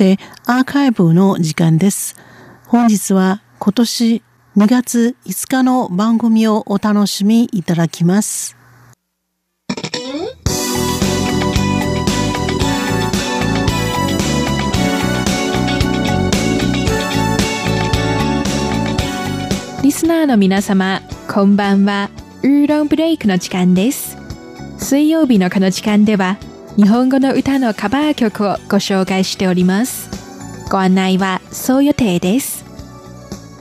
[0.00, 2.16] してアーカイブの時間です。
[2.66, 4.22] 本日は今年
[4.56, 8.56] 2月5日の番組をお楽しみいただきます。
[19.82, 22.08] リスナーの皆様、こんばんは。
[22.42, 24.16] ウーロンブレイクの時間です。
[24.78, 26.38] 水曜日のこの時間では、
[26.80, 30.08] 日本語の歌のカバー曲をご紹介しております。
[30.70, 32.64] ご案内はそう予定です。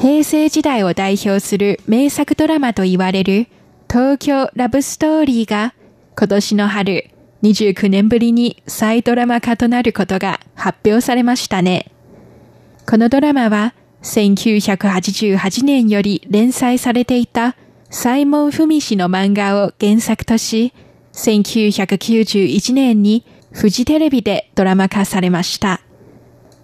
[0.00, 3.46] 平成時代を代表する名作ドラマと言われる
[3.88, 5.74] 東京ラブストーリーが
[6.18, 7.10] 今年の春
[7.44, 11.92] 29年ぶりに再ドラマ化となることが発表されましたね。
[12.84, 17.54] このドラマは1988年より連載されていた
[17.90, 20.72] サイモン・フミ氏の漫画を原作とし、
[21.14, 25.80] 1991年にフジテレビでドラマ化されました。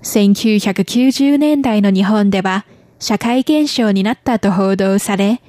[0.02, 2.66] 1990年代の日本では
[2.98, 5.40] 社会現象になったと報道され、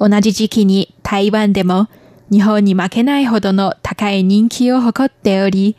[0.00, 1.88] 同じ時期に台湾でも
[2.30, 5.76] 日本に負けないほどの高い人気を誇っており、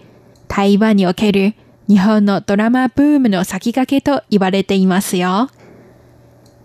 [0.48, 1.56] 台湾における
[1.88, 5.50] 日本のドラマブームの先駆けと言われていますよ。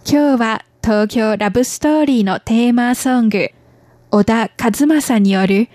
[0.06, 3.50] 今日は東京ラブストーリーのテーマソング、
[4.10, 5.68] 小田和正による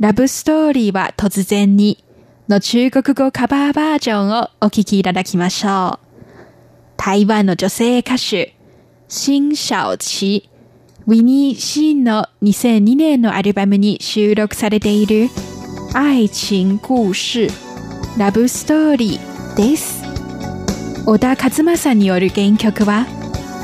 [0.00, 2.04] ラブストーリーは突然に
[2.48, 6.06] の中国語カバーバージョンをお聴きいただきましょう。
[6.96, 8.54] 台湾の女性歌手、
[9.08, 10.48] 新小琪、
[11.08, 15.30] ウィニー・シンの2002年のアルバムに収録されている
[15.94, 17.48] 愛情故事、
[18.16, 20.04] ラブストーリーです。
[21.06, 23.04] 小田和正による原曲は、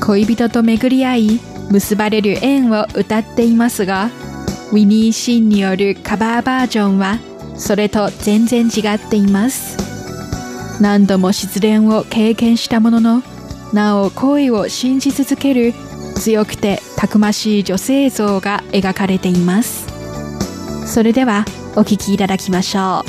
[0.05, 1.41] 恋人と巡り合い、
[1.71, 4.11] 結ばれる縁を歌っていますが、
[4.73, 7.19] ウィニー・シンによるカバーバージョンは、
[7.57, 9.77] それと全然違っています。
[10.81, 13.23] 何度も失恋を経験したものの、
[13.73, 15.75] なお恋を信じ続ける
[16.17, 19.87] 強くてたくましい女性像が描かれています。
[20.87, 21.45] それでは
[21.77, 23.05] お聴きいただきましょ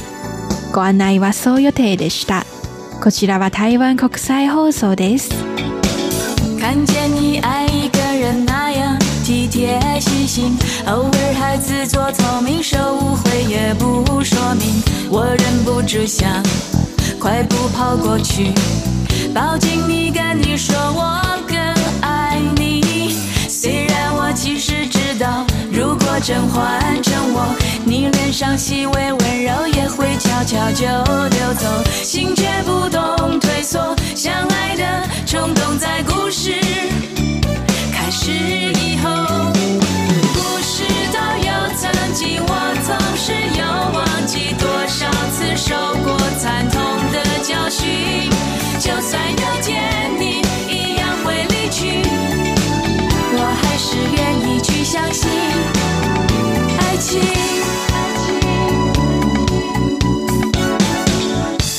[0.71, 0.73] う。
[0.73, 2.45] ご案内はそう予定でした。
[3.01, 5.29] こちらは台湾国際放送です。
[10.35, 10.57] 心，
[10.87, 16.29] 偶尔还自作聪明，手误会也不说明，我忍不住想。
[17.17, 18.51] 快步跑过去，
[19.33, 21.57] 抱紧你，跟你说我更
[22.01, 23.15] 爱你。
[23.47, 31.65] 虽然我其实知道，如果真换成我，你脸上细微温柔也会悄悄就溜走，
[32.03, 33.95] 心却不懂退缩，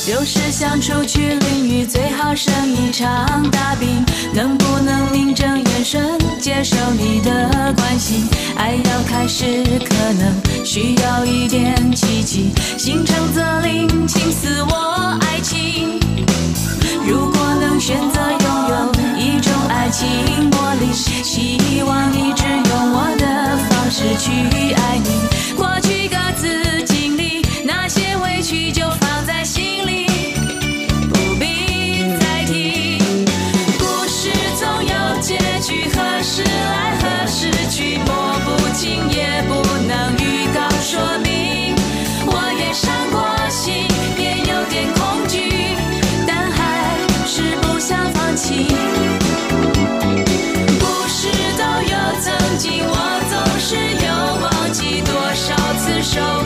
[0.07, 4.05] 有时想出去淋雨，最好生一场大病。
[4.33, 8.25] 能不能名正言顺接受你的关心？
[8.55, 12.51] 爱要开始，可能需要一点奇迹。
[12.77, 15.99] 心诚则灵，情似我爱情。
[17.05, 18.21] 如果能选择
[56.07, 56.36] show.